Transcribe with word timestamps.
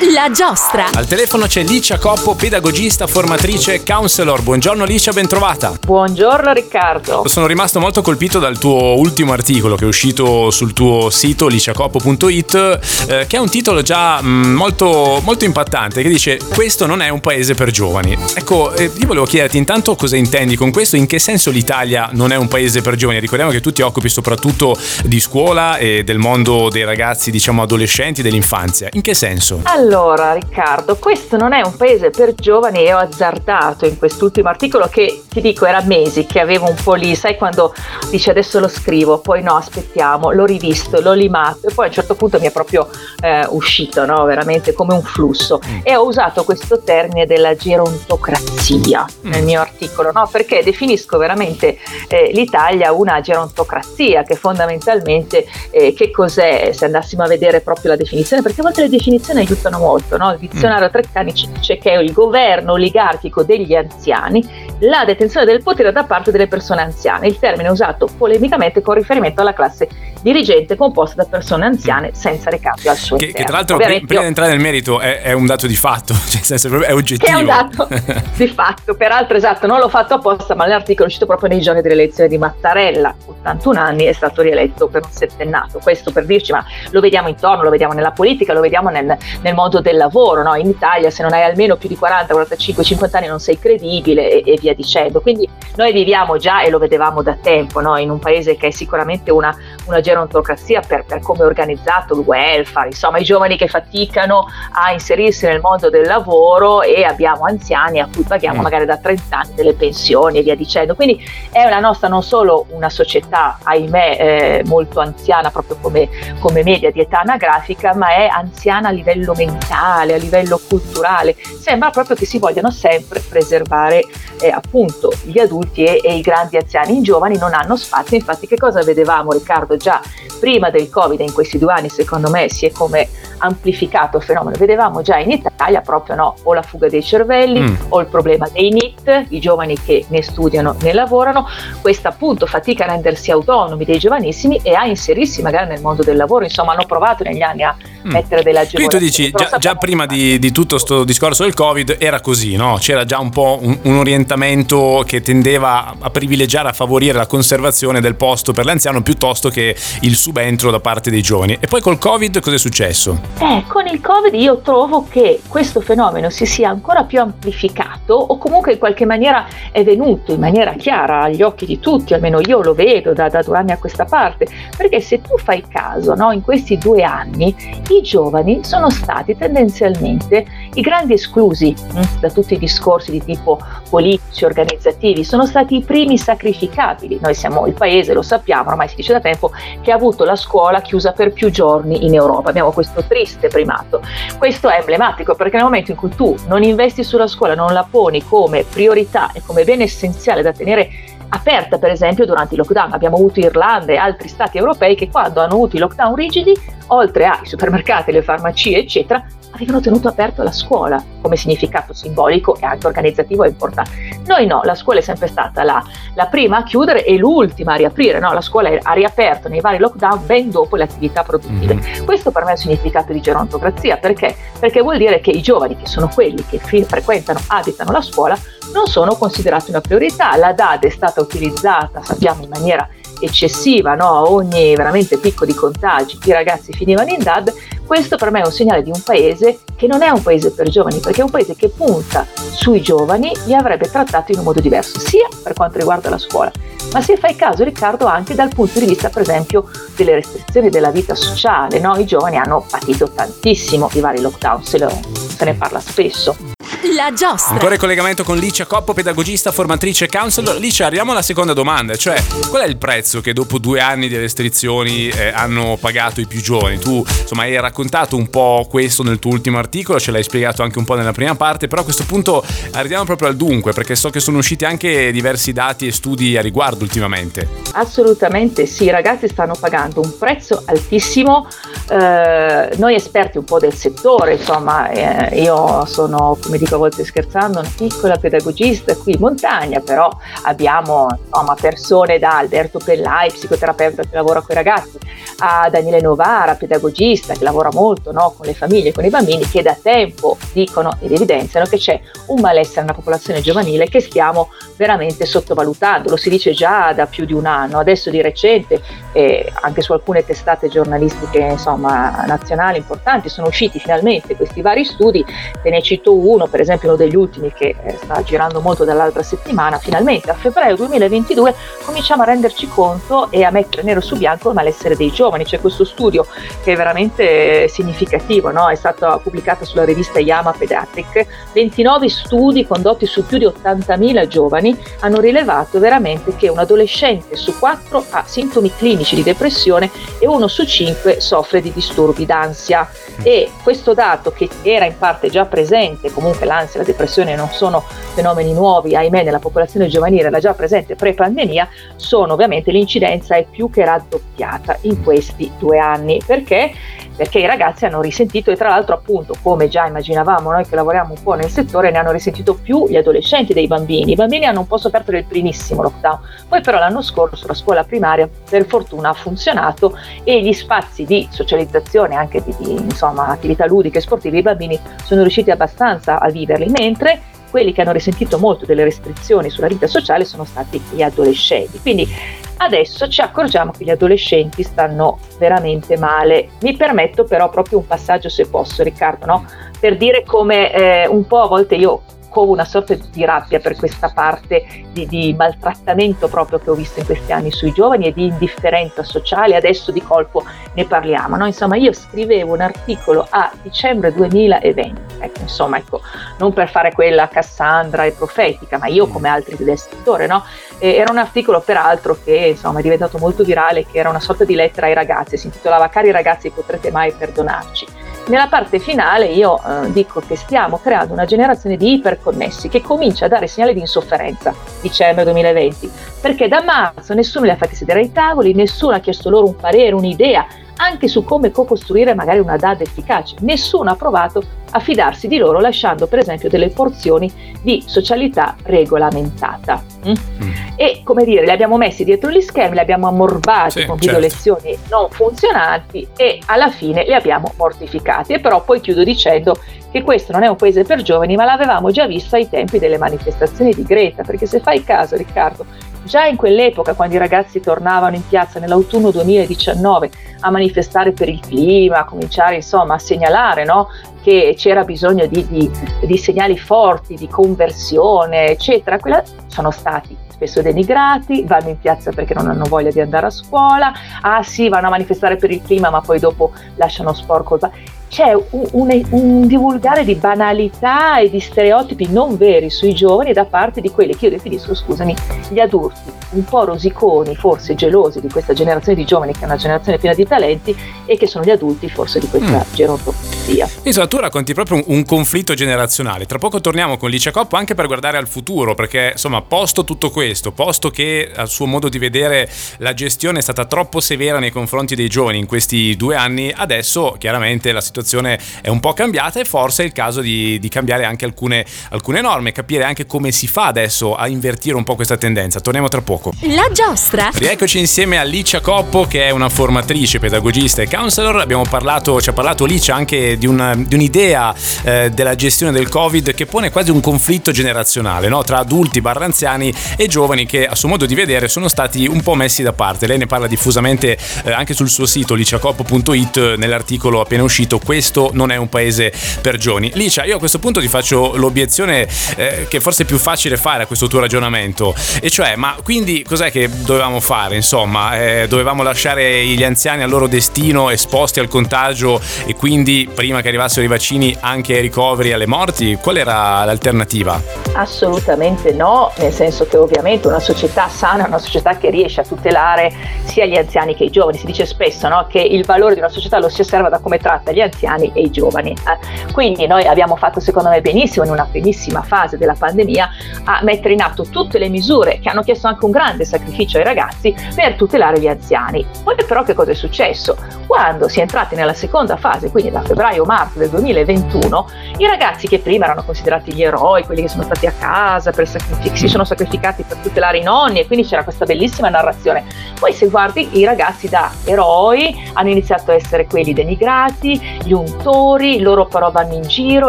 La 0.00 0.28
giostra. 0.30 0.86
Al 0.92 1.06
telefono 1.06 1.46
c'è 1.46 1.62
Licia 1.62 1.98
Coppo, 1.98 2.34
pedagogista, 2.34 3.06
formatrice, 3.06 3.84
counselor. 3.84 4.42
Buongiorno 4.42 4.84
Licia, 4.84 5.12
bentrovata. 5.12 5.72
Buongiorno 5.80 6.52
Riccardo. 6.52 7.22
Sono 7.28 7.46
rimasto 7.46 7.78
molto 7.78 8.02
colpito 8.02 8.40
dal 8.40 8.58
tuo 8.58 8.98
ultimo 8.98 9.32
articolo 9.32 9.76
che 9.76 9.84
è 9.84 9.86
uscito 9.86 10.50
sul 10.50 10.72
tuo 10.72 11.10
sito 11.10 11.46
liciacoppo.it, 11.46 13.06
eh, 13.06 13.26
che 13.28 13.36
ha 13.36 13.40
un 13.40 13.48
titolo 13.48 13.82
già 13.82 14.20
mh, 14.20 14.26
mm, 14.26 14.54
molto, 14.54 15.20
molto 15.22 15.44
impattante, 15.44 16.02
che 16.02 16.08
dice 16.08 16.38
questo 16.52 16.86
non 16.86 17.00
è 17.00 17.08
un 17.08 17.20
paese 17.20 17.54
per 17.54 17.70
giovani. 17.70 18.18
Ecco, 18.34 18.74
eh, 18.74 18.90
io 18.92 19.06
volevo 19.06 19.26
chiederti 19.26 19.56
intanto 19.56 19.94
cosa 19.94 20.16
intendi 20.16 20.56
con 20.56 20.72
questo, 20.72 20.96
in 20.96 21.06
che 21.06 21.20
senso 21.20 21.50
l'Italia 21.50 22.10
non 22.12 22.32
è 22.32 22.36
un 22.36 22.48
paese 22.48 22.82
per 22.82 22.96
giovani. 22.96 23.20
Ricordiamo 23.20 23.52
che 23.52 23.60
tu 23.60 23.72
ti 23.72 23.82
occupi 23.82 24.08
soprattutto 24.08 24.76
di 25.04 25.20
scuola 25.20 25.76
e 25.76 26.02
del 26.02 26.18
mondo 26.18 26.68
dei 26.68 26.84
ragazzi, 26.84 27.30
diciamo 27.30 27.62
adolescenti, 27.62 28.22
dell'infanzia. 28.22 28.88
In 28.92 29.00
che 29.00 29.14
senso? 29.14 29.60
Allora, 29.62 29.83
Riccardo, 29.84 30.96
questo 30.96 31.36
non 31.36 31.52
è 31.52 31.60
un 31.60 31.76
paese 31.76 32.08
per 32.08 32.34
giovani 32.34 32.84
e 32.84 32.94
ho 32.94 32.98
azzardato 32.98 33.84
in 33.84 33.98
quest'ultimo 33.98 34.48
articolo 34.48 34.88
che 34.88 35.24
ti 35.28 35.42
dico 35.42 35.66
era 35.66 35.82
mesi 35.82 36.24
che 36.24 36.40
avevo 36.40 36.68
un 36.68 36.76
po' 36.82 36.94
lì, 36.94 37.14
sai 37.14 37.36
quando 37.36 37.74
dici 38.10 38.30
adesso 38.30 38.60
lo 38.60 38.68
scrivo, 38.68 39.18
poi 39.18 39.42
no, 39.42 39.56
aspettiamo, 39.56 40.32
l'ho 40.32 40.46
rivisto, 40.46 41.02
l'ho 41.02 41.12
limato 41.12 41.68
e 41.68 41.74
poi 41.74 41.84
a 41.84 41.88
un 41.88 41.94
certo 41.94 42.14
punto 42.14 42.40
mi 42.40 42.46
è 42.46 42.50
proprio 42.50 42.88
eh, 43.20 43.44
uscito, 43.50 44.06
no? 44.06 44.24
veramente 44.24 44.72
come 44.72 44.94
un 44.94 45.02
flusso 45.02 45.60
mm. 45.62 45.80
e 45.82 45.96
ho 45.96 46.06
usato 46.06 46.44
questo 46.44 46.80
termine 46.82 47.26
della 47.26 47.54
gerontocrazia 47.54 49.04
mm. 49.04 49.30
nel 49.30 49.44
mio 49.44 49.60
articolo, 49.60 50.12
no? 50.12 50.26
perché 50.32 50.62
definisco 50.62 51.18
veramente 51.18 51.76
eh, 52.08 52.30
l'Italia 52.32 52.92
una 52.92 53.20
gerontocrazia 53.20 54.22
che 54.22 54.34
fondamentalmente 54.34 55.46
eh, 55.70 55.92
che 55.92 56.10
cos'è 56.10 56.70
se 56.72 56.86
andassimo 56.86 57.22
a 57.22 57.26
vedere 57.26 57.60
proprio 57.60 57.90
la 57.90 57.96
definizione, 57.96 58.40
perché 58.40 58.60
a 58.60 58.64
volte 58.64 58.80
le 58.80 58.88
definizioni 58.88 59.40
aiutano 59.40 59.73
molto. 59.78 60.16
No? 60.16 60.32
Il 60.32 60.38
dizionario. 60.38 60.90
Treccani 60.90 61.34
ci 61.34 61.50
dice 61.50 61.78
che 61.78 61.92
è 61.92 61.98
il 61.98 62.12
governo 62.12 62.72
oligarchico 62.72 63.42
degli 63.42 63.74
anziani, 63.74 64.63
la 64.80 65.04
detenzione 65.04 65.46
del 65.46 65.62
potere 65.62 65.92
da 65.92 66.04
parte 66.04 66.30
delle 66.30 66.48
persone 66.48 66.82
anziane. 66.82 67.26
Il 67.26 67.38
termine 67.38 67.68
usato 67.68 68.08
polemicamente 68.16 68.82
con 68.82 68.94
riferimento 68.94 69.40
alla 69.40 69.52
classe 69.52 69.88
dirigente 70.24 70.74
composta 70.74 71.22
da 71.22 71.28
persone 71.28 71.66
anziane 71.66 72.12
senza 72.14 72.48
ricambio 72.48 72.90
al 72.90 72.96
suo 72.96 73.18
che, 73.18 73.26
che 73.26 73.44
tra 73.44 73.56
l'altro, 73.56 73.76
prima, 73.76 74.00
prima 74.06 74.22
di 74.22 74.26
entrare 74.26 74.52
nel 74.52 74.60
merito, 74.60 74.98
è, 74.98 75.20
è, 75.20 75.32
un 75.32 75.44
dato 75.44 75.66
di 75.66 75.76
fatto, 75.76 76.14
cioè 76.28 76.40
senso 76.42 76.82
è 76.82 76.94
oggettivo. 76.94 77.26
Che 77.26 77.32
è 77.32 77.38
un 77.38 77.44
dato 77.44 77.88
di 78.36 78.46
fatto, 78.48 78.94
peraltro 78.94 79.36
esatto, 79.36 79.66
non 79.66 79.78
l'ho 79.78 79.90
fatto 79.90 80.14
apposta, 80.14 80.54
ma 80.54 80.66
l'articolo 80.66 81.04
è 81.04 81.08
uscito 81.08 81.26
proprio 81.26 81.50
nei 81.50 81.60
giorni 81.60 81.82
dell'elezione 81.82 82.28
di 82.28 82.38
Mattarella, 82.38 83.14
81 83.26 83.78
anni, 83.78 84.04
è 84.04 84.12
stato 84.12 84.40
rieletto 84.40 84.88
per 84.88 85.02
un 85.04 85.10
settennato. 85.10 85.78
Questo 85.82 86.10
per 86.10 86.24
dirci, 86.24 86.52
ma 86.52 86.64
lo 86.90 87.00
vediamo 87.00 87.28
intorno, 87.28 87.62
lo 87.62 87.70
vediamo 87.70 87.92
nella 87.92 88.12
politica, 88.12 88.54
lo 88.54 88.60
vediamo 88.60 88.88
nel, 88.88 89.16
nel 89.42 89.54
modo 89.54 89.80
del 89.80 89.96
lavoro. 89.96 90.42
No? 90.42 90.54
In 90.54 90.68
Italia 90.68 91.10
se 91.10 91.22
non 91.22 91.34
hai 91.34 91.42
almeno 91.42 91.76
più 91.76 91.88
di 91.88 91.96
40, 91.96 92.32
45, 92.32 92.82
50 92.82 93.18
anni 93.18 93.26
non 93.26 93.40
sei 93.40 93.58
credibile 93.58 94.30
e, 94.30 94.42
e 94.52 94.58
via 94.64 94.74
dicendo. 94.74 95.20
Quindi 95.20 95.48
noi 95.76 95.92
viviamo 95.92 96.38
già 96.38 96.62
e 96.62 96.70
lo 96.70 96.78
vedevamo 96.78 97.22
da 97.22 97.34
tempo 97.34 97.80
no? 97.80 97.96
in 97.98 98.10
un 98.10 98.18
paese 98.18 98.56
che 98.56 98.68
è 98.68 98.70
sicuramente 98.70 99.30
una, 99.30 99.54
una 99.86 100.00
gerontocrazia 100.00 100.80
per, 100.86 101.04
per 101.04 101.20
come 101.20 101.40
è 101.40 101.44
organizzato 101.44 102.14
il 102.14 102.20
welfare, 102.20 102.88
insomma 102.88 103.18
i 103.18 103.24
giovani 103.24 103.56
che 103.56 103.68
faticano 103.68 104.46
a 104.72 104.92
inserirsi 104.92 105.46
nel 105.46 105.60
mondo 105.60 105.90
del 105.90 106.06
lavoro 106.06 106.82
e 106.82 107.04
abbiamo 107.04 107.44
anziani 107.44 108.00
a 108.00 108.08
cui 108.12 108.22
paghiamo 108.22 108.60
mm. 108.60 108.62
magari 108.62 108.84
da 108.84 108.96
30 108.96 109.38
anni 109.38 109.54
delle 109.54 109.74
pensioni 109.74 110.38
e 110.38 110.42
via 110.42 110.56
dicendo. 110.56 110.94
Quindi 110.94 111.22
è 111.50 111.68
la 111.68 111.80
nostra 111.80 112.08
non 112.08 112.22
solo 112.22 112.66
una 112.70 112.90
società, 112.90 113.58
ahimè, 113.62 114.16
eh, 114.18 114.62
molto 114.66 115.00
anziana 115.00 115.50
proprio 115.50 115.76
come, 115.80 116.08
come 116.38 116.62
media 116.62 116.90
di 116.90 117.00
età 117.00 117.20
anagrafica, 117.20 117.94
ma 117.94 118.14
è 118.14 118.26
anziana 118.26 118.88
a 118.88 118.92
livello 118.92 119.34
mentale, 119.34 120.14
a 120.14 120.18
livello 120.18 120.60
culturale, 120.68 121.36
sembra 121.60 121.90
proprio 121.90 122.16
che 122.16 122.26
si 122.26 122.38
vogliano 122.38 122.70
sempre 122.70 123.20
preservare 123.20 124.02
eh, 124.40 124.50
appunto 124.50 125.12
gli 125.22 125.38
adulti 125.38 125.84
e, 125.84 126.00
e, 126.02 126.16
i 126.16 126.20
grandi 126.20 126.56
anziani. 126.56 126.98
I 126.98 127.02
giovani 127.02 127.36
non 127.38 127.54
hanno 127.54 127.76
spazio, 127.76 128.16
infatti 128.16 128.46
che 128.46 128.56
cosa 128.56 128.82
vedevamo 128.82 129.32
Riccardo 129.32 129.73
già 129.76 130.00
prima 130.40 130.70
del 130.70 130.90
Covid 130.90 131.20
in 131.20 131.32
questi 131.32 131.58
due 131.58 131.72
anni 131.72 131.88
secondo 131.88 132.30
me 132.30 132.48
si 132.48 132.66
è 132.66 132.72
come 132.72 133.08
amplificato 133.38 134.18
il 134.18 134.22
fenomeno, 134.22 134.56
vedevamo 134.56 135.02
già 135.02 135.18
in 135.18 135.30
Italia 135.30 135.80
proprio 135.80 136.16
no, 136.16 136.34
o 136.42 136.54
la 136.54 136.62
fuga 136.62 136.88
dei 136.88 137.02
cervelli 137.02 137.60
mm. 137.60 137.74
o 137.88 138.00
il 138.00 138.06
problema 138.06 138.48
dei 138.50 138.70
NIT, 138.70 139.26
i 139.28 139.40
giovani 139.40 139.78
che 139.78 140.04
ne 140.08 140.22
studiano, 140.22 140.76
ne 140.80 140.92
lavorano, 140.92 141.46
questa 141.80 142.10
appunto 142.10 142.46
fatica 142.46 142.84
a 142.84 142.88
rendersi 142.88 143.30
autonomi 143.30 143.84
dei 143.84 143.98
giovanissimi 143.98 144.60
e 144.62 144.74
a 144.74 144.86
inserirsi 144.86 145.42
magari 145.42 145.68
nel 145.68 145.80
mondo 145.80 146.02
del 146.02 146.16
lavoro, 146.16 146.44
insomma 146.44 146.72
hanno 146.72 146.86
provato 146.86 147.22
negli 147.22 147.42
anni 147.42 147.62
a 147.62 147.76
mm. 148.06 148.10
mettere 148.10 148.42
delle 148.42 148.60
agevolazioni. 148.60 148.86
Quindi 148.86 148.88
tu 148.88 148.98
dici, 148.98 149.30
già, 149.30 149.56
già 149.58 149.74
prima 149.76 150.06
di, 150.06 150.38
di, 150.38 150.52
tutto 150.52 150.76
questo 150.76 151.04
discorso 151.04 151.44
del 151.44 151.54
Covid 151.54 151.96
era 151.98 152.20
così, 152.20 152.56
no? 152.56 152.76
C'era 152.80 153.04
già 153.04 153.18
un 153.18 153.30
po' 153.30 153.58
un, 153.60 153.78
un, 153.82 153.96
orientamento 153.96 155.02
che 155.06 155.20
tendeva 155.20 155.94
a 155.98 156.10
privilegiare, 156.10 156.68
a 156.68 156.72
favorire 156.72 157.16
la 157.16 157.26
conservazione 157.26 158.00
del 158.00 158.14
posto 158.16 158.52
per 158.52 158.64
l'anziano 158.64 159.02
piuttosto 159.02 159.48
che 159.48 159.76
il 160.00 160.14
subentro 160.14 160.70
da 160.70 160.80
parte 160.80 161.10
dei 161.10 161.22
giovani. 161.22 161.56
E 161.60 161.66
poi 161.66 161.80
col 161.80 161.98
Covid 161.98 162.40
cosa 162.40 162.56
è 162.56 162.58
successo? 162.58 163.20
Eh, 163.38 163.64
con 163.68 163.86
il 163.86 164.00
Covid 164.00 164.34
io 164.34 164.60
trovo 164.60 165.06
che 165.08 165.40
questo 165.48 165.80
fenomeno 165.80 166.30
si 166.30 166.46
sia 166.46 166.68
ancora 166.68 167.04
più 167.04 167.20
amplificato 167.20 168.14
o 168.14 168.38
comunque 168.38 168.72
in 168.72 168.78
qualche 168.78 169.06
maniera 169.06 169.46
è 169.70 169.82
venuto 169.84 170.32
in 170.32 170.40
maniera 170.40 170.72
chiara 170.74 171.22
agli 171.22 171.42
occhi 171.42 171.66
di 171.66 171.80
tutti, 171.80 172.14
almeno 172.14 172.40
io 172.40 172.62
lo 172.62 172.74
vedo 172.74 173.12
da, 173.12 173.28
da 173.28 173.42
due 173.42 173.56
anni 173.56 173.72
a 173.72 173.78
questa 173.78 174.04
parte, 174.04 174.46
perché 174.76 175.00
se 175.00 175.20
tu 175.20 175.36
fai 175.38 175.64
caso, 175.68 176.14
no, 176.14 176.32
in 176.32 176.42
questi 176.42 176.78
due 176.78 177.02
anni 177.02 177.54
i 177.98 178.02
giovani 178.02 178.64
sono 178.64 178.90
stati 178.90 179.36
tendenzialmente 179.36 180.44
i 180.74 180.80
grandi 180.80 181.14
esclusi 181.14 181.74
hm, 181.74 182.20
da 182.20 182.30
tutti 182.30 182.54
i 182.54 182.58
discorsi 182.58 183.10
di 183.10 183.22
tipo 183.22 183.58
politici, 183.88 184.44
organizzativi, 184.44 185.24
sono 185.24 185.46
stati 185.46 185.76
i 185.76 185.82
primi 185.82 186.18
sacrificabili. 186.18 187.18
Noi 187.20 187.34
siamo 187.34 187.66
il 187.66 187.74
paese, 187.74 188.12
lo 188.12 188.22
sappiamo, 188.22 188.70
ormai 188.70 188.88
si 188.88 188.96
dice 188.96 189.12
da 189.12 189.20
tempo, 189.20 189.50
che 189.80 189.92
ha 189.92 189.94
avuto 189.94 190.24
la 190.24 190.36
scuola 190.36 190.80
chiusa 190.80 191.12
per 191.12 191.32
più 191.32 191.50
giorni 191.50 192.04
in 192.04 192.14
Europa. 192.14 192.50
Abbiamo 192.50 192.72
questo 192.72 193.04
triste 193.04 193.48
primato. 193.48 194.02
Questo 194.38 194.68
è 194.68 194.78
emblematico 194.78 195.34
perché 195.34 195.56
nel 195.56 195.64
momento 195.64 195.90
in 195.90 195.96
cui 195.96 196.10
tu 196.10 196.34
non 196.46 196.62
investi 196.62 197.04
sulla 197.04 197.26
scuola, 197.26 197.54
non 197.54 197.72
la 197.72 197.86
poni 197.88 198.22
come 198.24 198.64
priorità 198.64 199.30
e 199.32 199.42
come 199.44 199.64
bene 199.64 199.84
essenziale 199.84 200.42
da 200.42 200.52
tenere 200.52 200.90
aperta 201.34 201.78
per 201.78 201.90
esempio 201.90 202.24
durante 202.26 202.54
i 202.54 202.56
lockdown. 202.56 202.92
Abbiamo 202.92 203.16
avuto 203.16 203.40
Irlanda 203.40 203.92
e 203.92 203.96
altri 203.96 204.28
stati 204.28 204.58
europei 204.58 204.94
che 204.94 205.10
quando 205.10 205.40
hanno 205.40 205.54
avuto 205.54 205.76
i 205.76 205.78
lockdown 205.80 206.14
rigidi, 206.14 206.54
oltre 206.88 207.26
ai 207.26 207.46
supermercati, 207.46 208.12
le 208.12 208.22
farmacie, 208.22 208.76
eccetera, 208.76 209.24
avevano 209.54 209.80
tenuto 209.80 210.08
aperto 210.08 210.42
la 210.42 210.52
scuola 210.52 211.02
come 211.20 211.36
significato 211.36 211.92
simbolico 211.92 212.56
e 212.56 212.66
anche 212.66 212.86
organizzativo 212.86 213.44
importante. 213.44 214.20
Noi 214.26 214.46
no, 214.46 214.60
la 214.64 214.74
scuola 214.74 214.98
è 214.98 215.02
sempre 215.02 215.28
stata 215.28 215.62
la, 215.62 215.82
la 216.14 216.26
prima 216.26 216.58
a 216.58 216.62
chiudere 216.64 217.04
e 217.04 217.16
l'ultima 217.16 217.74
a 217.74 217.76
riaprire, 217.76 218.18
no? 218.18 218.32
la 218.32 218.40
scuola 218.40 218.70
ha 218.82 218.92
riaperto 218.92 219.48
nei 219.48 219.60
vari 219.60 219.78
lockdown 219.78 220.26
ben 220.26 220.50
dopo 220.50 220.76
le 220.76 220.84
attività 220.84 221.22
produttive. 221.22 221.74
Mm-hmm. 221.74 222.04
Questo 222.04 222.30
per 222.30 222.42
me 222.42 222.50
è 222.50 222.52
un 222.52 222.58
significato 222.58 223.12
di 223.12 223.20
gerontocrazia, 223.20 223.96
perché? 223.96 224.34
Perché 224.58 224.82
vuol 224.82 224.98
dire 224.98 225.20
che 225.20 225.30
i 225.30 225.40
giovani, 225.40 225.76
che 225.76 225.86
sono 225.86 226.08
quelli 226.08 226.44
che 226.46 226.58
frequentano, 226.58 227.40
abitano 227.48 227.92
la 227.92 228.02
scuola, 228.02 228.36
non 228.72 228.86
sono 228.86 229.14
considerati 229.14 229.70
una 229.70 229.80
priorità. 229.80 230.36
La 230.36 230.52
DAD 230.52 230.84
è 230.84 230.90
stata 230.90 231.20
utilizzata, 231.20 232.02
sappiamo, 232.02 232.42
in 232.42 232.48
maniera 232.48 232.88
eccessiva, 233.20 233.94
no? 233.94 234.30
ogni 234.30 234.74
veramente 234.74 235.18
picco 235.18 235.44
di 235.44 235.54
contagi, 235.54 236.18
i 236.24 236.32
ragazzi 236.32 236.72
finivano 236.72 237.10
in 237.10 237.22
DAD, 237.22 237.52
questo 237.86 238.16
per 238.16 238.30
me 238.30 238.40
è 238.40 238.46
un 238.46 238.52
segnale 238.52 238.82
di 238.82 238.90
un 238.92 239.02
paese 239.02 239.60
che 239.76 239.86
non 239.86 240.02
è 240.02 240.08
un 240.08 240.22
paese 240.22 240.52
per 240.52 240.68
giovani, 240.68 240.98
perché 240.98 241.20
è 241.20 241.24
un 241.24 241.30
paese 241.30 241.54
che 241.54 241.68
punta 241.68 242.26
sui 242.52 242.80
giovani, 242.80 243.32
li 243.46 243.54
avrebbe 243.54 243.90
trattati 243.90 244.32
in 244.32 244.38
un 244.38 244.44
modo 244.44 244.60
diverso, 244.60 244.98
sia 244.98 245.28
per 245.42 245.52
quanto 245.52 245.78
riguarda 245.78 246.08
la 246.08 246.18
scuola, 246.18 246.50
ma 246.92 247.02
se 247.02 247.16
fai 247.16 247.36
caso 247.36 247.64
Riccardo 247.64 248.06
anche 248.06 248.34
dal 248.34 248.54
punto 248.54 248.78
di 248.78 248.86
vista 248.86 249.08
per 249.08 249.22
esempio 249.22 249.68
delle 249.96 250.14
restrizioni 250.14 250.70
della 250.70 250.90
vita 250.90 251.14
sociale, 251.14 251.78
no? 251.80 251.96
i 251.96 252.06
giovani 252.06 252.36
hanno 252.36 252.64
patito 252.68 253.10
tantissimo 253.10 253.90
i 253.92 254.00
vari 254.00 254.20
lockdown, 254.20 254.64
se, 254.64 254.78
lo, 254.78 254.90
se 254.90 255.44
ne 255.44 255.54
parla 255.54 255.80
spesso. 255.80 256.53
La 256.94 257.12
giostra. 257.12 257.54
Ancora 257.54 257.74
in 257.74 257.80
collegamento 257.80 258.22
con 258.22 258.36
Licia 258.36 258.66
Coppo, 258.66 258.94
pedagogista, 258.94 259.50
formatrice, 259.50 260.06
counselor. 260.06 260.56
Licia, 260.58 260.86
arriviamo 260.86 261.10
alla 261.10 261.22
seconda 261.22 261.52
domanda, 261.52 261.96
cioè 261.96 262.22
qual 262.50 262.62
è 262.62 262.66
il 262.66 262.76
prezzo 262.76 263.20
che 263.20 263.32
dopo 263.32 263.58
due 263.58 263.80
anni 263.80 264.06
di 264.06 264.16
restrizioni 264.16 265.08
eh, 265.08 265.28
hanno 265.28 265.76
pagato 265.80 266.20
i 266.20 266.26
più 266.26 266.40
giovani? 266.40 266.78
Tu 266.78 267.04
insomma 267.22 267.42
hai 267.42 267.58
raccontato 267.58 268.16
un 268.16 268.28
po' 268.28 268.66
questo 268.70 269.02
nel 269.02 269.18
tuo 269.18 269.32
ultimo 269.32 269.58
articolo, 269.58 269.98
ce 269.98 270.12
l'hai 270.12 270.22
spiegato 270.22 270.62
anche 270.62 270.78
un 270.78 270.84
po' 270.84 270.94
nella 270.94 271.12
prima 271.12 271.34
parte, 271.34 271.66
però 271.66 271.80
a 271.80 271.84
questo 271.84 272.04
punto 272.04 272.44
arriviamo 272.72 273.04
proprio 273.04 273.28
al 273.28 273.34
dunque, 273.34 273.72
perché 273.72 273.96
so 273.96 274.10
che 274.10 274.20
sono 274.20 274.38
usciti 274.38 274.64
anche 274.64 275.10
diversi 275.10 275.52
dati 275.52 275.88
e 275.88 275.92
studi 275.92 276.36
a 276.36 276.42
riguardo 276.42 276.84
ultimamente. 276.84 277.48
Assolutamente 277.72 278.66
sì, 278.66 278.84
i 278.84 278.90
ragazzi 278.90 279.26
stanno 279.26 279.54
pagando 279.58 280.00
un 280.00 280.16
prezzo 280.16 280.62
altissimo. 280.66 281.48
Eh, 281.90 282.76
noi 282.76 282.94
esperti 282.94 283.38
un 283.38 283.44
po' 283.44 283.58
del 283.58 283.74
settore, 283.74 284.34
insomma, 284.34 284.90
eh, 284.90 285.40
io 285.40 285.84
sono, 285.86 286.38
come 286.40 286.56
dico 286.56 286.82
volte 286.84 287.04
scherzando, 287.04 287.60
una 287.60 287.70
piccola 287.74 288.16
pedagogista 288.16 288.94
qui 288.96 289.14
in 289.14 289.20
montagna, 289.20 289.80
però 289.80 290.10
abbiamo 290.42 291.08
insomma, 291.24 291.54
persone 291.54 292.18
da 292.18 292.38
Alberto 292.38 292.78
Pellai, 292.78 293.30
psicoterapeuta 293.30 294.02
che 294.02 294.08
lavora 294.12 294.40
con 294.40 294.50
i 294.50 294.54
ragazzi, 294.54 294.98
a 295.38 295.68
Daniele 295.70 296.00
Novara, 296.00 296.54
pedagogista 296.54 297.34
che 297.34 297.44
lavora 297.44 297.70
molto 297.72 298.12
no, 298.12 298.34
con 298.36 298.46
le 298.46 298.54
famiglie, 298.54 298.92
con 298.92 299.04
i 299.04 299.10
bambini, 299.10 299.48
che 299.48 299.62
da 299.62 299.76
tempo 299.80 300.36
dicono 300.52 300.96
ed 301.00 301.12
evidenziano 301.12 301.66
che 301.66 301.78
c'è 301.78 302.00
un 302.26 302.40
malessere 302.40 302.82
nella 302.82 302.94
popolazione 302.94 303.40
giovanile 303.40 303.88
che 303.88 304.00
stiamo 304.00 304.50
veramente 304.76 305.24
sottovalutando, 305.24 306.10
lo 306.10 306.16
si 306.16 306.28
dice 306.28 306.52
già 306.52 306.92
da 306.92 307.06
più 307.06 307.24
di 307.24 307.32
un 307.32 307.46
anno, 307.46 307.78
adesso 307.78 308.10
di 308.10 308.20
recente 308.20 308.80
eh, 309.14 309.50
anche 309.60 309.80
su 309.80 309.92
alcune 309.92 310.24
testate 310.24 310.68
giornalistiche 310.68 311.38
insomma, 311.38 312.24
nazionali 312.26 312.78
importanti 312.78 313.28
sono 313.28 313.46
usciti 313.46 313.78
finalmente 313.78 314.36
questi 314.36 314.60
vari 314.60 314.84
studi, 314.84 315.24
te 315.62 315.70
ne 315.70 315.80
cito 315.80 316.14
uno, 316.14 316.48
per 316.48 316.60
esempio 316.60 316.88
uno 316.88 316.96
degli 316.96 317.14
ultimi 317.14 317.52
che 317.52 317.76
eh, 317.80 317.96
sta 317.96 318.22
girando 318.22 318.60
molto 318.60 318.84
dall'altra 318.84 319.22
settimana, 319.22 319.78
finalmente 319.78 320.30
a 320.30 320.34
febbraio 320.34 320.74
2022 320.76 321.54
cominciamo 321.84 322.22
a 322.22 322.26
renderci 322.26 322.68
conto 322.68 323.30
e 323.30 323.44
a 323.44 323.50
mettere 323.50 323.82
nero 323.82 324.00
su 324.00 324.16
bianco 324.16 324.48
il 324.48 324.54
malessere 324.54 324.96
dei 324.96 325.12
giovani, 325.12 325.44
c'è 325.44 325.60
questo 325.60 325.84
studio 325.84 326.26
che 326.64 326.72
è 326.72 326.76
veramente 326.76 327.68
significativo, 327.68 328.50
no? 328.50 328.68
è 328.68 328.74
stato 328.74 329.20
pubblicato 329.22 329.64
sulla 329.64 329.84
rivista 329.84 330.18
Yama 330.18 330.52
Pediatric, 330.52 331.26
29 331.52 332.08
studi 332.08 332.66
condotti 332.66 333.06
su 333.06 333.24
più 333.24 333.38
di 333.38 333.46
80.000 333.46 334.26
giovani 334.26 334.76
hanno 335.00 335.20
rilevato 335.20 335.78
veramente 335.78 336.34
che 336.34 336.48
un 336.48 336.58
adolescente 336.58 337.36
su 337.36 337.56
4 337.56 338.04
ha 338.10 338.24
sintomi 338.26 338.72
clinici 338.74 339.03
di 339.12 339.22
depressione 339.22 339.90
e 340.18 340.26
uno 340.26 340.48
su 340.48 340.64
5 340.64 341.20
soffre 341.20 341.60
di 341.60 341.72
disturbi 341.72 342.24
d'ansia 342.24 342.88
e 343.22 343.50
questo 343.62 343.94
dato 343.94 344.32
che 344.32 344.48
era 344.62 344.84
in 344.84 344.96
parte 344.98 345.28
già 345.28 345.44
presente, 345.44 346.12
comunque 346.12 346.46
l'ansia 346.46 346.76
e 346.76 346.84
la 346.84 346.90
depressione 346.90 347.36
non 347.36 347.48
sono 347.50 347.84
fenomeni 348.14 348.52
nuovi, 348.52 348.96
ahimè 348.96 349.22
nella 349.22 349.38
popolazione 349.38 349.88
giovanile 349.88 350.28
era 350.28 350.38
già 350.38 350.54
presente 350.54 350.94
pre-pandemia, 350.94 351.68
sono 351.96 352.32
ovviamente 352.32 352.70
l'incidenza 352.70 353.34
è 353.36 353.44
più 353.44 353.70
che 353.70 353.84
raddoppiata 353.84 354.78
in 354.82 355.02
questi 355.02 355.50
due 355.58 355.78
anni. 355.78 356.20
Perché? 356.24 356.72
Perché 357.16 357.38
i 357.38 357.46
ragazzi 357.46 357.84
hanno 357.84 358.00
risentito 358.00 358.50
e 358.50 358.56
tra 358.56 358.68
l'altro 358.68 358.94
appunto 358.94 359.34
come 359.42 359.68
già 359.68 359.86
immaginavamo 359.86 360.50
noi 360.50 360.66
che 360.66 360.74
lavoriamo 360.74 361.14
un 361.14 361.22
po' 361.22 361.34
nel 361.34 361.50
settore 361.50 361.90
ne 361.90 361.98
hanno 361.98 362.10
risentito 362.10 362.54
più 362.54 362.88
gli 362.88 362.96
adolescenti 362.96 363.52
dei 363.52 363.66
bambini. 363.66 364.12
I 364.12 364.16
bambini 364.16 364.46
hanno 364.46 364.60
un 364.60 364.66
po' 364.66 364.78
sofferto 364.78 365.12
del 365.12 365.24
primissimo 365.24 365.82
lockdown, 365.82 366.18
poi 366.48 366.60
però 366.60 366.78
l'anno 366.78 367.02
scorso 367.02 367.46
la 367.46 367.54
scuola 367.54 367.84
primaria 367.84 368.28
per 368.48 368.66
fortuna 368.66 368.93
ha 369.02 369.12
funzionato 369.12 369.98
e 370.22 370.42
gli 370.42 370.52
spazi 370.52 371.04
di 371.04 371.26
socializzazione 371.30 372.14
anche 372.14 372.42
di, 372.42 372.54
di 372.58 372.72
insomma, 372.72 373.26
attività 373.28 373.66
ludiche 373.66 373.98
e 373.98 374.00
sportive 374.00 374.38
i 374.38 374.42
bambini 374.42 374.78
sono 375.04 375.22
riusciti 375.22 375.50
abbastanza 375.50 376.20
a 376.20 376.30
viverli, 376.30 376.68
mentre 376.68 377.20
quelli 377.50 377.72
che 377.72 377.82
hanno 377.82 377.92
risentito 377.92 378.38
molto 378.38 378.66
delle 378.66 378.82
restrizioni 378.82 379.48
sulla 379.48 379.68
vita 379.68 379.86
sociale 379.86 380.24
sono 380.24 380.44
stati 380.44 380.82
gli 380.90 381.02
adolescenti. 381.02 381.80
Quindi 381.80 382.08
adesso 382.56 383.08
ci 383.08 383.20
accorgiamo 383.20 383.70
che 383.70 383.84
gli 383.84 383.90
adolescenti 383.90 384.64
stanno 384.64 385.18
veramente 385.38 385.96
male. 385.96 386.48
Mi 386.62 386.76
permetto 386.76 387.22
però 387.22 387.48
proprio 387.50 387.78
un 387.78 387.86
passaggio 387.86 388.28
se 388.28 388.48
posso 388.48 388.82
Riccardo, 388.82 389.26
no? 389.26 389.44
per 389.78 389.96
dire 389.96 390.24
come 390.24 390.72
eh, 390.72 391.06
un 391.06 391.26
po' 391.26 391.42
a 391.42 391.46
volte 391.46 391.74
io 391.74 392.02
provoco 392.34 392.52
una 392.52 392.64
sorta 392.64 392.94
di 392.94 393.24
rabbia 393.24 393.60
per 393.60 393.76
questa 393.76 394.10
parte 394.12 394.66
di, 394.90 395.06
di, 395.06 395.34
maltrattamento 395.38 396.28
proprio 396.28 396.58
che 396.58 396.70
ho 396.70 396.74
visto 396.74 396.98
in 396.98 397.06
questi 397.06 397.32
anni 397.32 397.52
sui 397.52 397.72
giovani 397.72 398.06
e 398.06 398.12
di 398.12 398.26
indifferenza 398.26 399.04
sociale, 399.04 399.54
adesso 399.54 399.92
di 399.92 400.02
colpo 400.02 400.44
ne 400.74 400.84
parliamo. 400.84 401.36
No? 401.36 401.46
Insomma, 401.46 401.76
io 401.76 401.92
scrivevo 401.92 402.52
un 402.52 402.60
articolo 402.60 403.24
a 403.30 403.50
dicembre 403.62 404.12
2020, 404.12 405.00
ecco, 405.20 405.40
insomma, 405.40 405.78
ecco, 405.78 406.00
non 406.38 406.52
per 406.52 406.68
fare 406.68 406.92
quella 406.92 407.28
Cassandra 407.28 408.04
e 408.04 408.10
profetica, 408.10 408.78
ma 408.78 408.86
io 408.88 409.06
come 409.06 409.28
altri 409.28 409.56
del 409.56 409.78
settore, 409.78 410.26
no? 410.26 410.44
era 410.78 411.10
un 411.10 411.18
articolo 411.18 411.60
peraltro 411.60 412.18
che 412.22 412.34
insomma, 412.34 412.80
è 412.80 412.82
diventato 412.82 413.18
molto 413.18 413.44
virale, 413.44 413.86
che 413.86 413.98
era 413.98 414.08
una 414.08 414.20
sorta 414.20 414.44
di 414.44 414.54
lettera 414.54 414.88
ai 414.88 414.94
ragazzi, 414.94 415.36
si 415.36 415.46
intitolava 415.46 415.88
Cari 415.88 416.10
ragazzi 416.10 416.50
potrete 416.50 416.90
mai 416.90 417.12
perdonarci 417.12 418.03
nella 418.26 418.46
parte 418.46 418.78
finale 418.78 419.26
io 419.26 419.58
eh, 419.58 419.92
dico 419.92 420.20
che 420.20 420.36
stiamo 420.36 420.78
creando 420.78 421.12
una 421.12 421.26
generazione 421.26 421.76
di 421.76 421.94
iperconnessi 421.94 422.68
che 422.68 422.80
comincia 422.80 423.26
a 423.26 423.28
dare 423.28 423.46
segnali 423.46 423.74
di 423.74 423.80
insofferenza, 423.80 424.54
dicembre 424.80 425.24
2020, 425.24 425.90
perché 426.20 426.48
da 426.48 426.62
marzo 426.62 427.12
nessuno 427.12 427.44
li 427.44 427.50
ha 427.50 427.56
fatti 427.56 427.74
sedere 427.74 428.00
ai 428.00 428.12
tavoli, 428.12 428.54
nessuno 428.54 428.94
ha 428.94 429.00
chiesto 429.00 429.28
loro 429.28 429.46
un 429.46 429.56
parere, 429.56 429.94
un'idea, 429.94 430.46
anche 430.76 431.08
su 431.08 431.24
come 431.24 431.50
co-costruire 431.50 432.14
magari 432.14 432.38
una 432.38 432.56
DAD 432.56 432.80
efficace. 432.82 433.36
Nessuno 433.40 433.90
ha 433.90 433.96
provato 433.96 434.42
a 434.70 434.80
fidarsi 434.80 435.28
di 435.28 435.36
loro 435.36 435.60
lasciando 435.60 436.06
per 436.06 436.18
esempio 436.18 436.48
delle 436.48 436.68
porzioni 436.68 437.30
di 437.62 437.82
socialità 437.86 438.56
regolamentata. 438.64 439.82
Mm? 440.06 440.10
Mm. 440.10 440.52
E 440.76 441.00
come 441.04 441.24
dire, 441.24 441.44
li 441.44 441.50
abbiamo 441.50 441.76
messi 441.76 442.04
dietro 442.04 442.30
gli 442.30 442.40
schermi, 442.40 442.74
li 442.74 442.80
abbiamo 442.80 443.06
ammorbati 443.06 443.80
sì, 443.80 443.86
con 443.86 443.96
video 443.96 444.20
certo. 444.20 444.34
lezioni 444.34 444.78
non 444.90 445.08
funzionanti 445.10 446.08
e 446.16 446.40
alla 446.46 446.70
fine 446.70 447.04
li 447.04 447.14
abbiamo 447.14 447.52
mortificati. 447.56 448.32
E 448.32 448.40
però 448.40 448.62
poi 448.64 448.80
chiudo 448.80 449.04
dicendo 449.04 449.56
che 449.94 450.02
questo 450.02 450.32
non 450.32 450.42
è 450.42 450.48
un 450.48 450.56
paese 450.56 450.82
per 450.82 451.02
giovani, 451.02 451.36
ma 451.36 451.44
l'avevamo 451.44 451.92
già 451.92 452.04
visto 452.08 452.34
ai 452.34 452.48
tempi 452.48 452.80
delle 452.80 452.98
manifestazioni 452.98 453.72
di 453.72 453.84
Greta, 453.84 454.24
perché 454.24 454.44
se 454.44 454.58
fai 454.58 454.82
caso 454.82 455.14
Riccardo, 455.14 455.64
Già 456.04 456.26
in 456.26 456.36
quell'epoca, 456.36 456.92
quando 456.92 457.14
i 457.14 457.18
ragazzi 457.18 457.60
tornavano 457.60 458.14
in 458.14 458.26
piazza 458.28 458.60
nell'autunno 458.60 459.10
2019 459.10 460.10
a 460.40 460.50
manifestare 460.50 461.12
per 461.12 461.30
il 461.30 461.40
clima, 461.40 462.00
a 462.00 462.04
cominciare 462.04 462.56
insomma 462.56 462.94
a 462.94 462.98
segnalare 462.98 463.64
no, 463.64 463.88
che 464.22 464.54
c'era 464.54 464.84
bisogno 464.84 465.24
di, 465.24 465.46
di, 465.46 465.70
di, 466.04 466.18
segnali 466.18 466.58
forti, 466.58 467.14
di 467.14 467.26
conversione, 467.26 468.48
eccetera, 468.48 468.98
quella, 468.98 469.22
sono 469.46 469.70
stati 469.70 470.14
spesso 470.28 470.60
denigrati, 470.60 471.44
vanno 471.46 471.70
in 471.70 471.78
piazza 471.78 472.10
perché 472.10 472.34
non 472.34 472.48
hanno 472.48 472.64
voglia 472.68 472.90
di 472.90 473.00
andare 473.00 473.26
a 473.26 473.30
scuola, 473.30 473.92
ah 474.20 474.42
sì, 474.42 474.68
vanno 474.68 474.88
a 474.88 474.90
manifestare 474.90 475.36
per 475.36 475.52
il 475.52 475.62
clima, 475.62 475.88
ma 475.88 476.02
poi 476.02 476.18
dopo 476.18 476.52
lasciano 476.74 477.14
sporco 477.14 477.54
il 477.54 477.70
c'è 478.14 478.32
un, 478.32 478.64
un, 478.70 479.04
un, 479.10 479.46
divulgare 479.48 480.04
di 480.04 480.14
banalità 480.14 481.18
e 481.18 481.28
di 481.28 481.40
stereotipi 481.40 482.06
non 482.12 482.36
veri 482.36 482.70
sui 482.70 482.94
giovani 482.94 483.32
da 483.32 483.44
parte 483.44 483.80
di 483.80 483.90
quelli 483.90 484.14
che 484.14 484.26
io 484.26 484.30
definisco, 484.30 484.72
scusami, 484.72 485.16
gli 485.48 485.58
adulti, 485.58 486.12
un 486.30 486.44
po' 486.44 486.64
rosiconi, 486.64 487.34
forse 487.34 487.74
gelosi 487.74 488.20
di 488.20 488.28
questa 488.28 488.52
generazione 488.52 488.96
di 488.96 489.04
giovani 489.04 489.32
che 489.32 489.40
è 489.40 489.46
una 489.46 489.56
generazione 489.56 489.98
piena 489.98 490.14
di 490.14 490.24
talenti 490.24 490.76
e 491.06 491.16
che 491.16 491.26
sono 491.26 491.44
gli 491.44 491.50
adulti 491.50 491.88
forse 491.88 492.20
di 492.20 492.28
questa 492.28 492.58
mm. 492.58 493.33
Gerontocrazia. 493.44 493.70
Insomma, 493.82 494.06
tu 494.06 494.18
racconti 494.18 494.54
proprio 494.54 494.76
un, 494.78 494.84
un, 494.86 495.04
conflitto 495.04 495.54
generazionale. 495.54 496.26
Tra 496.26 496.38
poco 496.38 496.60
torniamo 496.60 496.96
con 496.96 497.10
Licia 497.10 497.30
Coppo 497.30 497.56
anche 497.56 497.74
per 497.74 497.86
guardare 497.86 498.16
al 498.16 498.28
futuro, 498.28 498.74
perché 498.74 499.10
insomma, 499.12 499.42
posto 499.42 499.84
tutto 499.84 500.10
questo, 500.10 500.52
posto 500.52 500.90
che 500.90 501.30
al 501.34 501.48
suo 501.48 501.66
modo 501.66 501.88
di 501.88 501.98
vedere 501.98 502.50
la 502.78 502.94
gestione 502.94 503.38
è 503.38 503.42
stata 503.42 503.64
troppo 503.64 504.00
severa 504.00 504.38
nei 504.38 504.50
confronti 504.50 504.94
dei 504.94 505.08
giovani 505.08 505.38
in 505.38 505.46
questi 505.46 505.96
due 505.96 506.16
anni, 506.16 506.52
adesso 506.54 507.16
chiaramente 507.18 507.72
la 507.72 507.80
situazione 507.80 508.02
situazione 508.04 508.38
è 508.60 508.68
un 508.68 508.80
po' 508.80 508.92
cambiata 508.92 509.40
e 509.40 509.44
forse 509.44 509.82
è 509.82 509.86
il 509.86 509.92
caso 509.92 510.20
di, 510.20 510.58
di 510.58 510.68
cambiare 510.68 511.04
anche 511.04 511.24
alcune, 511.24 511.64
alcune 511.90 512.20
norme, 512.20 512.52
capire 512.52 512.84
anche 512.84 513.06
come 513.06 513.32
si 513.32 513.46
fa 513.46 513.66
adesso 513.66 514.14
a 514.14 514.28
invertire 514.28 514.76
un 514.76 514.84
po' 514.84 514.94
questa 514.94 515.16
tendenza. 515.16 515.60
Torniamo 515.60 515.88
tra 515.88 516.00
poco. 516.00 516.32
La 516.42 516.68
giostra. 516.72 517.30
Rieccoci 517.32 517.78
insieme 517.78 518.18
a 518.18 518.22
Licia 518.22 518.60
Coppo 518.60 519.06
che 519.06 519.26
è 519.26 519.30
una 519.30 519.48
formatrice, 519.48 520.18
pedagogista 520.18 520.82
e 520.82 520.88
counselor. 520.88 521.36
Abbiamo 521.36 521.64
parlato, 521.68 522.20
ci 522.20 522.30
ha 522.30 522.32
parlato 522.32 522.64
Licia 522.64 522.94
anche 522.94 523.33
di, 523.36 523.46
una, 523.46 523.74
di 523.74 523.94
un'idea 523.94 524.54
eh, 524.82 525.10
della 525.10 525.34
gestione 525.34 525.72
del 525.72 525.88
Covid 525.88 526.34
che 526.34 526.46
pone 526.46 526.70
quasi 526.70 526.90
un 526.90 527.00
conflitto 527.00 527.50
generazionale 527.50 528.28
no? 528.28 528.42
tra 528.42 528.58
adulti, 528.58 529.00
barra 529.00 529.24
anziani 529.24 529.72
e 529.96 530.06
giovani 530.06 530.46
che 530.46 530.66
a 530.66 530.74
suo 530.74 530.88
modo 530.88 531.06
di 531.06 531.14
vedere 531.14 531.48
sono 531.48 531.68
stati 531.68 532.06
un 532.06 532.22
po' 532.22 532.34
messi 532.34 532.62
da 532.62 532.72
parte. 532.72 533.06
Lei 533.06 533.18
ne 533.18 533.26
parla 533.26 533.46
diffusamente 533.46 534.16
eh, 534.44 534.52
anche 534.52 534.74
sul 534.74 534.88
suo 534.88 535.06
sito 535.06 535.34
liciacoppo.it 535.34 536.54
nell'articolo 536.56 537.20
appena 537.20 537.42
uscito 537.42 537.78
questo 537.78 538.30
non 538.32 538.50
è 538.50 538.56
un 538.56 538.68
paese 538.68 539.12
per 539.40 539.56
giovani. 539.56 539.90
Licia, 539.94 540.24
io 540.24 540.36
a 540.36 540.38
questo 540.38 540.58
punto 540.58 540.80
ti 540.80 540.88
faccio 540.88 541.36
l'obiezione 541.36 542.08
eh, 542.36 542.66
che 542.68 542.80
forse 542.80 543.02
è 543.02 543.06
più 543.06 543.18
facile 543.18 543.56
fare 543.56 543.84
a 543.84 543.86
questo 543.86 544.06
tuo 544.06 544.20
ragionamento, 544.20 544.94
e 545.20 545.30
cioè, 545.30 545.56
ma 545.56 545.76
quindi 545.82 546.22
cos'è 546.22 546.50
che 546.50 546.68
dovevamo 546.68 547.20
fare? 547.20 547.56
Insomma, 547.56 548.20
eh, 548.20 548.46
dovevamo 548.48 548.82
lasciare 548.82 549.44
gli 549.46 549.62
anziani 549.62 550.02
al 550.02 550.10
loro 550.10 550.26
destino 550.26 550.90
esposti 550.90 551.40
al 551.40 551.48
contagio 551.48 552.20
e 552.46 552.54
quindi 552.54 553.08
prima 553.24 553.40
che 553.40 553.48
arrivassero 553.48 553.86
i 553.86 553.88
vaccini 553.88 554.36
anche 554.38 554.74
ai 554.74 554.82
ricoveri 554.82 555.30
e 555.30 555.32
alle 555.32 555.46
morti? 555.46 555.96
Qual 555.96 556.18
era 556.18 556.62
l'alternativa? 556.66 557.40
Assolutamente 557.72 558.74
no, 558.74 559.10
nel 559.16 559.32
senso 559.32 559.66
che 559.66 559.78
ovviamente 559.78 560.28
una 560.28 560.40
società 560.40 560.88
sana 560.88 561.24
è 561.24 561.28
una 561.28 561.38
società 561.38 561.78
che 561.78 561.88
riesce 561.88 562.20
a 562.20 562.24
tutelare 562.24 562.92
sia 563.24 563.46
gli 563.46 563.56
anziani 563.56 563.94
che 563.94 564.04
i 564.04 564.10
giovani. 564.10 564.36
Si 564.36 564.44
dice 564.44 564.66
spesso 564.66 565.08
no, 565.08 565.26
che 565.26 565.40
il 565.40 565.64
valore 565.64 565.94
di 565.94 566.00
una 566.00 566.10
società 566.10 566.38
lo 566.38 566.50
si 566.50 566.60
osserva 566.60 566.90
da 566.90 566.98
come 566.98 567.16
tratta 567.16 567.50
gli 567.50 567.60
anziani 567.60 568.12
e 568.12 568.20
i 568.20 568.30
giovani. 568.30 568.72
Eh, 568.72 569.32
quindi 569.32 569.66
noi 569.66 569.86
abbiamo 569.86 570.16
fatto 570.16 570.38
secondo 570.38 570.68
me 570.68 570.82
benissimo 570.82 571.24
in 571.24 571.30
una 571.30 571.48
primissima 571.50 572.02
fase 572.02 572.36
della 572.36 572.54
pandemia 572.54 573.08
a 573.44 573.60
mettere 573.62 573.94
in 573.94 574.02
atto 574.02 574.24
tutte 574.24 574.58
le 574.58 574.68
misure 574.68 575.18
che 575.20 575.30
hanno 575.30 575.42
chiesto 575.42 575.66
anche 575.66 575.86
un 575.86 575.92
grande 575.92 576.26
sacrificio 576.26 576.76
ai 576.76 576.84
ragazzi 576.84 577.34
per 577.54 577.74
tutelare 577.76 578.20
gli 578.20 578.28
anziani. 578.28 578.84
Poi 579.02 579.14
però 579.26 579.42
che 579.44 579.54
cosa 579.54 579.70
è 579.70 579.74
successo? 579.74 580.36
Quando 580.66 581.08
si 581.08 581.20
è 581.20 581.22
entrati 581.22 581.54
nella 581.54 581.72
seconda 581.72 582.18
fase, 582.18 582.50
quindi 582.50 582.70
da 582.70 582.82
febbraio-marzo 583.14 583.58
del 583.58 583.70
2021, 583.70 584.66
i 584.98 585.06
ragazzi 585.06 585.46
che 585.46 585.60
prima 585.60 585.84
erano 585.84 586.02
considerati 586.04 586.52
gli 586.52 586.62
eroi, 586.62 587.04
quelli 587.04 587.22
che 587.22 587.28
sono 587.28 587.44
stati 587.44 587.66
a 587.66 587.72
casa, 587.72 588.32
sacrific- 588.32 588.96
si 588.96 589.08
sono 589.08 589.24
sacrificati 589.24 589.84
per 589.86 589.98
tutelare 589.98 590.38
i 590.38 590.42
nonni 590.42 590.80
e 590.80 590.86
quindi 590.86 591.06
c'era 591.06 591.22
questa 591.22 591.44
bellissima 591.44 591.88
narrazione. 591.88 592.44
Poi 592.78 592.92
se 592.92 593.06
guardi 593.08 593.58
i 593.58 593.64
ragazzi 593.64 594.08
da 594.08 594.30
eroi 594.44 595.30
hanno 595.34 595.50
iniziato 595.50 595.92
a 595.92 595.94
essere 595.94 596.26
quelli 596.26 596.52
denigrati, 596.52 597.40
gli 597.62 597.72
untori, 597.72 598.60
loro 598.60 598.86
però 598.86 599.10
vanno 599.10 599.34
in 599.34 599.42
giro, 599.42 599.88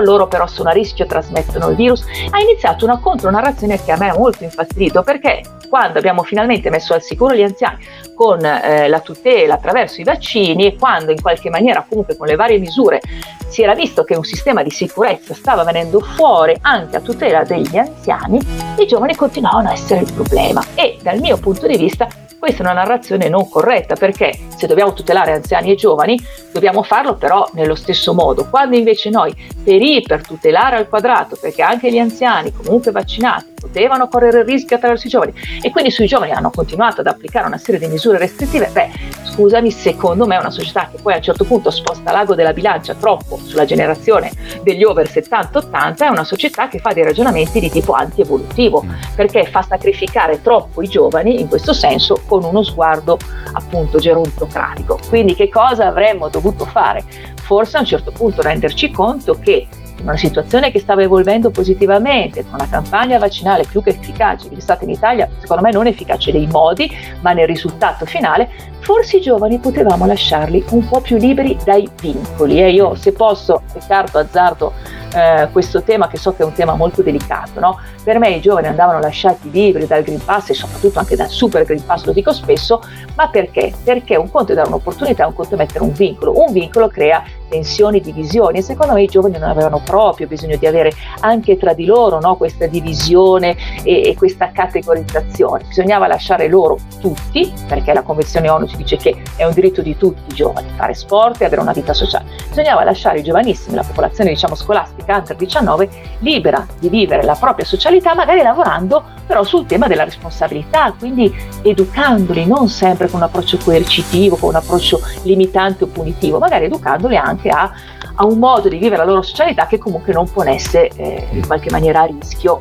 loro 0.00 0.26
però 0.26 0.46
sono 0.46 0.68
a 0.68 0.72
rischio, 0.72 1.06
trasmettono 1.06 1.70
il 1.70 1.76
virus. 1.76 2.04
Ha 2.30 2.40
iniziato 2.40 2.84
una 2.84 2.98
contronarrazione 2.98 3.82
che 3.82 3.92
a 3.92 3.96
me 3.96 4.10
ha 4.10 4.14
molto 4.14 4.44
infastidito 4.44 5.02
perché 5.02 5.42
quando 5.68 5.98
abbiamo 5.98 6.22
finalmente 6.22 6.70
messo 6.70 6.94
al 6.94 7.02
sicuro 7.02 7.34
gli 7.34 7.42
anziani 7.42 7.84
con 8.14 8.44
eh, 8.44 8.88
la 8.88 9.00
tutela 9.00 9.54
attraverso 9.54 10.00
i 10.00 10.04
vaccini 10.04 10.66
e 10.66 10.76
quando 10.76 11.10
in 11.10 11.20
qualche 11.20 11.50
maniera 11.50 11.84
comunque 11.88 12.16
con 12.16 12.26
le 12.26 12.36
varie 12.36 12.58
misure 12.58 13.00
si 13.48 13.62
era 13.62 13.74
visto 13.74 14.04
che 14.04 14.16
un 14.16 14.24
sistema 14.24 14.62
di 14.62 14.70
sicurezza 14.70 15.34
stava 15.34 15.64
venendo 15.64 16.00
fuori 16.00 16.56
anche 16.62 16.96
a 16.96 17.00
tutela 17.00 17.44
degli 17.44 17.76
anziani, 17.76 18.38
i 18.78 18.86
giovani 18.86 19.14
continuavano 19.14 19.68
a 19.68 19.72
essere 19.72 20.00
il 20.00 20.12
problema 20.12 20.64
e 20.74 20.98
dal 21.02 21.20
mio 21.20 21.36
punto 21.38 21.66
di 21.66 21.76
vista 21.76 22.08
questa 22.44 22.62
è 22.62 22.66
una 22.66 22.82
narrazione 22.82 23.30
non 23.30 23.48
corretta 23.48 23.94
perché 23.94 24.38
se 24.54 24.66
dobbiamo 24.66 24.92
tutelare 24.92 25.32
anziani 25.32 25.70
e 25.70 25.76
giovani 25.76 26.22
dobbiamo 26.52 26.82
farlo 26.82 27.14
però 27.14 27.48
nello 27.54 27.74
stesso 27.74 28.12
modo. 28.12 28.50
Quando 28.50 28.76
invece 28.76 29.08
noi 29.08 29.34
per 29.64 29.80
iper 29.80 30.26
tutelare 30.26 30.76
al 30.76 30.86
quadrato, 30.86 31.38
perché 31.40 31.62
anche 31.62 31.90
gli 31.90 31.96
anziani 31.96 32.52
comunque 32.52 32.90
vaccinati 32.90 33.53
potevano 33.64 34.08
correre 34.08 34.40
il 34.40 34.44
rischio 34.44 34.76
attraverso 34.76 35.06
i 35.06 35.10
giovani 35.10 35.32
e 35.62 35.70
quindi 35.70 35.90
sui 35.90 36.06
giovani 36.06 36.32
hanno 36.32 36.50
continuato 36.50 37.00
ad 37.00 37.06
applicare 37.06 37.46
una 37.46 37.56
serie 37.56 37.80
di 37.80 37.86
misure 37.86 38.18
restrittive, 38.18 38.68
beh, 38.70 38.90
scusami, 39.24 39.70
secondo 39.70 40.26
me 40.26 40.36
una 40.36 40.50
società 40.50 40.88
che 40.90 40.98
poi 41.00 41.14
a 41.14 41.16
un 41.16 41.22
certo 41.22 41.44
punto 41.44 41.70
sposta 41.70 42.12
l'ago 42.12 42.34
della 42.34 42.52
bilancia 42.52 42.94
troppo 42.94 43.38
sulla 43.42 43.64
generazione 43.64 44.30
degli 44.62 44.84
over 44.84 45.08
70-80 45.08 45.96
è 45.96 46.08
una 46.08 46.24
società 46.24 46.68
che 46.68 46.78
fa 46.78 46.92
dei 46.92 47.04
ragionamenti 47.04 47.58
di 47.58 47.70
tipo 47.70 47.92
anti-evolutivo, 47.92 48.82
mm. 48.82 48.90
perché 49.16 49.44
fa 49.46 49.62
sacrificare 49.62 50.42
troppo 50.42 50.82
i 50.82 50.88
giovani 50.88 51.40
in 51.40 51.48
questo 51.48 51.72
senso 51.72 52.20
con 52.26 52.44
uno 52.44 52.62
sguardo 52.62 53.18
appunto 53.52 53.98
gerontocratico. 53.98 54.98
Quindi 55.08 55.34
che 55.34 55.48
cosa 55.48 55.86
avremmo 55.86 56.28
dovuto 56.28 56.66
fare? 56.66 57.02
Forse 57.42 57.76
a 57.78 57.80
un 57.80 57.86
certo 57.86 58.10
punto 58.10 58.42
renderci 58.42 58.90
conto 58.90 59.38
che 59.38 59.66
una 60.02 60.16
situazione 60.16 60.70
che 60.70 60.80
stava 60.80 61.02
evolvendo 61.02 61.50
positivamente, 61.50 62.44
con 62.44 62.54
una 62.54 62.68
campagna 62.68 63.18
vaccinale 63.18 63.64
più 63.64 63.82
che 63.82 63.90
efficace, 63.90 64.48
che 64.48 64.56
è 64.56 64.60
stata 64.60 64.84
in 64.84 64.90
Italia, 64.90 65.28
secondo 65.38 65.62
me 65.62 65.70
non 65.70 65.86
efficace 65.86 66.32
nei 66.32 66.46
modi, 66.46 66.90
ma 67.20 67.32
nel 67.32 67.46
risultato 67.46 68.04
finale, 68.04 68.48
forse 68.80 69.16
i 69.16 69.20
giovani 69.20 69.58
potevamo 69.58 70.06
lasciarli 70.06 70.64
un 70.70 70.86
po' 70.86 71.00
più 71.00 71.16
liberi 71.16 71.56
dai 71.64 71.88
vincoli. 72.00 72.62
E 72.62 72.72
io, 72.72 72.94
se 72.94 73.12
posso, 73.12 73.62
Riccardo, 73.72 74.18
azzardo 74.18 74.72
eh, 75.14 75.48
questo 75.52 75.82
tema 75.82 76.08
che 76.08 76.16
so 76.16 76.34
che 76.34 76.42
è 76.42 76.44
un 76.44 76.52
tema 76.52 76.74
molto 76.74 77.02
delicato. 77.02 77.60
No? 77.60 77.78
Per 78.02 78.18
me 78.18 78.30
i 78.30 78.40
giovani 78.40 78.66
andavano 78.66 78.98
lasciati 79.00 79.50
liberi 79.50 79.86
dal 79.86 80.02
Green 80.02 80.22
Pass 80.22 80.50
e 80.50 80.54
soprattutto 80.54 80.98
anche 80.98 81.16
dal 81.16 81.28
Super 81.28 81.64
Green 81.64 81.84
Pass, 81.84 82.04
lo 82.04 82.12
dico 82.12 82.32
spesso, 82.32 82.82
ma 83.16 83.28
perché? 83.28 83.72
Perché 83.82 84.16
un 84.16 84.30
conto 84.30 84.52
è 84.52 84.54
dare 84.54 84.68
un'opportunità, 84.68 85.26
un 85.26 85.34
conto 85.34 85.54
è 85.54 85.58
mettere 85.58 85.84
un 85.84 85.92
vincolo. 85.92 86.38
Un 86.40 86.52
vincolo 86.52 86.88
crea 86.88 87.22
tensioni, 87.48 88.00
divisioni 88.00 88.58
e 88.58 88.62
secondo 88.62 88.94
me 88.94 89.02
i 89.02 89.06
giovani 89.06 89.38
non 89.38 89.48
avevano 89.48 89.80
proprio 89.84 90.26
bisogno 90.26 90.56
di 90.56 90.66
avere 90.66 90.92
anche 91.20 91.56
tra 91.56 91.72
di 91.72 91.84
loro 91.84 92.18
no? 92.18 92.36
questa 92.36 92.66
divisione 92.66 93.56
e, 93.84 94.08
e 94.08 94.14
questa 94.16 94.50
categorizzazione. 94.50 95.64
Bisognava 95.68 96.06
lasciare 96.06 96.48
loro 96.48 96.78
tutti, 97.00 97.52
perché 97.68 97.92
la 97.92 98.02
Convenzione 98.02 98.48
ONU 98.48 98.66
ci 98.66 98.76
dice 98.76 98.96
che 98.96 99.22
è 99.36 99.44
un 99.44 99.52
diritto 99.52 99.82
di 99.82 99.96
tutti 99.96 100.32
i 100.32 100.34
giovani 100.34 100.68
fare 100.76 100.94
sport 100.94 101.40
e 101.40 101.44
avere 101.44 101.60
una 101.60 101.72
vita 101.72 101.92
sociale. 101.92 102.24
Bisognava 102.48 102.82
lasciare 102.84 103.20
i 103.20 103.22
giovanissimi, 103.22 103.76
la 103.76 103.84
popolazione 103.84 104.30
diciamo 104.30 104.54
scolastica, 104.54 105.03
under 105.12 105.36
19 105.36 105.88
libera 106.20 106.66
di 106.78 106.88
vivere 106.88 107.22
la 107.22 107.34
propria 107.34 107.64
socialità, 107.64 108.14
magari 108.14 108.42
lavorando 108.42 109.02
però 109.26 109.42
sul 109.42 109.66
tema 109.66 109.86
della 109.86 110.04
responsabilità, 110.04 110.94
quindi 110.98 111.34
educandoli 111.62 112.46
non 112.46 112.68
sempre 112.68 113.08
con 113.08 113.20
un 113.20 113.26
approccio 113.26 113.58
coercitivo, 113.62 114.36
con 114.36 114.50
un 114.50 114.56
approccio 114.56 115.00
limitante 115.22 115.84
o 115.84 115.86
punitivo, 115.86 116.38
magari 116.38 116.66
educandoli 116.66 117.16
anche 117.16 117.48
a, 117.48 117.70
a 118.14 118.24
un 118.24 118.38
modo 118.38 118.68
di 118.68 118.76
vivere 118.76 118.98
la 118.98 119.04
loro 119.04 119.22
socialità 119.22 119.66
che 119.66 119.78
comunque 119.78 120.12
non 120.12 120.30
ponesse 120.30 120.88
eh, 120.88 121.28
in 121.32 121.46
qualche 121.46 121.70
maniera 121.70 122.00
a 122.00 122.06
rischio 122.06 122.60